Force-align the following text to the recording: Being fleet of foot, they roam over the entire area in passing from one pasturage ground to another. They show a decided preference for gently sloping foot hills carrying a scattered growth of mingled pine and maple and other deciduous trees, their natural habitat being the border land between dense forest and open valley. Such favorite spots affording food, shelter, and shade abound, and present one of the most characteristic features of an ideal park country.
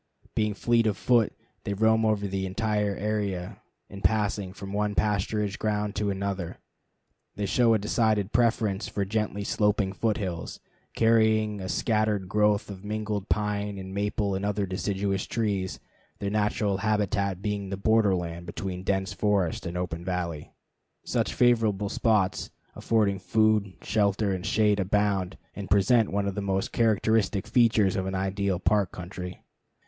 Being 0.33 0.55
fleet 0.55 0.87
of 0.87 0.97
foot, 0.97 1.31
they 1.63 1.75
roam 1.75 2.05
over 2.07 2.27
the 2.27 2.47
entire 2.47 2.95
area 2.95 3.61
in 3.87 4.01
passing 4.01 4.51
from 4.51 4.73
one 4.73 4.95
pasturage 4.95 5.57
ground 5.59 5.93
to 5.97 6.09
another. 6.09 6.57
They 7.35 7.45
show 7.45 7.75
a 7.75 7.77
decided 7.77 8.31
preference 8.31 8.87
for 8.87 9.05
gently 9.05 9.43
sloping 9.43 9.93
foot 9.93 10.17
hills 10.17 10.59
carrying 10.95 11.61
a 11.61 11.69
scattered 11.69 12.27
growth 12.27 12.71
of 12.71 12.83
mingled 12.83 13.29
pine 13.29 13.77
and 13.77 13.93
maple 13.93 14.33
and 14.33 14.43
other 14.43 14.65
deciduous 14.65 15.27
trees, 15.27 15.79
their 16.17 16.31
natural 16.31 16.77
habitat 16.77 17.43
being 17.43 17.69
the 17.69 17.77
border 17.77 18.15
land 18.15 18.47
between 18.47 18.81
dense 18.81 19.13
forest 19.13 19.67
and 19.67 19.77
open 19.77 20.03
valley. 20.03 20.49
Such 21.03 21.31
favorite 21.31 21.91
spots 21.91 22.49
affording 22.75 23.19
food, 23.19 23.73
shelter, 23.83 24.33
and 24.33 24.43
shade 24.47 24.79
abound, 24.79 25.37
and 25.55 25.69
present 25.69 26.09
one 26.11 26.27
of 26.27 26.33
the 26.33 26.41
most 26.41 26.71
characteristic 26.71 27.45
features 27.45 27.95
of 27.95 28.07
an 28.07 28.15
ideal 28.15 28.57
park 28.57 28.91
country. 28.91 29.43